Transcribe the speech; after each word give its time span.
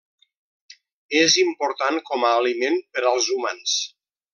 És 1.19 1.37
important 1.43 2.01
com 2.11 2.25
a 2.31 2.35
aliment 2.41 2.83
per 2.97 3.09
als 3.15 3.33
humans. 3.37 3.81